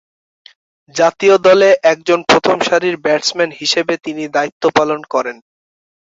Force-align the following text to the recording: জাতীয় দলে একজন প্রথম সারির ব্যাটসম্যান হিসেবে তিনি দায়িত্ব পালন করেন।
জাতীয় 0.95 1.35
দলে 1.47 1.69
একজন 1.91 2.19
প্রথম 2.29 2.57
সারির 2.67 2.95
ব্যাটসম্যান 2.97 3.51
হিসেবে 3.59 3.93
তিনি 4.05 4.23
দায়িত্ব 4.35 4.63
পালন 4.77 4.99
করেন। 5.13 5.37